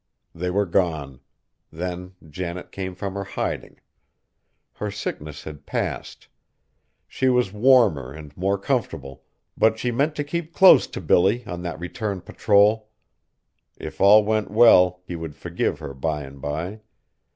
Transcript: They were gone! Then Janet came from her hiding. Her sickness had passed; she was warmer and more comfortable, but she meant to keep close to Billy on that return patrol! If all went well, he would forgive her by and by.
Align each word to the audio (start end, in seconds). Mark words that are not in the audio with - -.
They 0.33 0.49
were 0.49 0.65
gone! 0.65 1.19
Then 1.71 2.15
Janet 2.27 2.71
came 2.71 2.95
from 2.95 3.13
her 3.13 3.23
hiding. 3.23 3.79
Her 4.73 4.89
sickness 4.89 5.43
had 5.43 5.67
passed; 5.67 6.27
she 7.07 7.29
was 7.29 7.53
warmer 7.53 8.11
and 8.11 8.35
more 8.35 8.57
comfortable, 8.57 9.21
but 9.55 9.77
she 9.77 9.91
meant 9.91 10.15
to 10.15 10.23
keep 10.23 10.55
close 10.55 10.87
to 10.87 11.01
Billy 11.01 11.45
on 11.45 11.61
that 11.61 11.79
return 11.79 12.21
patrol! 12.21 12.89
If 13.77 14.01
all 14.01 14.25
went 14.25 14.49
well, 14.49 15.01
he 15.05 15.15
would 15.15 15.35
forgive 15.35 15.77
her 15.77 15.93
by 15.93 16.23
and 16.23 16.41
by. 16.41 16.81